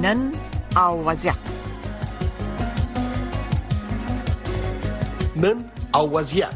[0.00, 0.32] نن
[0.76, 1.36] او وضعیت
[5.36, 5.58] نن
[5.96, 6.54] او وضعیت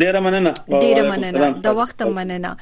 [0.01, 0.51] ډیره مننه
[0.83, 2.53] ډیره مننه د وخت مننه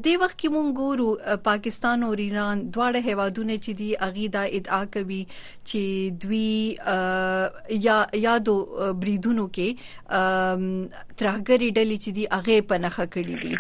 [0.05, 1.09] د وخت کې مونږ ګورو
[1.49, 5.21] پاکستان او ایران دواړه هیوادونه چې دی اغي دا ادعا کوي
[5.69, 5.81] چې
[6.25, 6.51] دوی
[7.89, 8.57] یا یادو
[9.05, 9.69] بریدونو کې
[11.21, 13.53] ترهګری ډلې چې دی اغه پنهخه کړې دي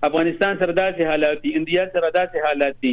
[0.08, 2.90] افغانستان سره داسې حالات دي انډیا سره داسې حالات دي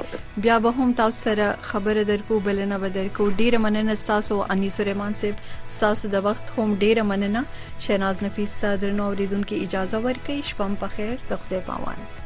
[0.48, 5.14] بیا به هم تاسو سره خبره درکو بلنه به درکو ډیر مننه تاسو انی سليمان
[5.20, 5.44] صاحب
[5.80, 7.44] تاسو د وخت هم ډیر مننه
[7.86, 12.19] شیناز نفیس ته درنو اوریدونکو اجازه ورکړي شپم په خیر تخته پاوان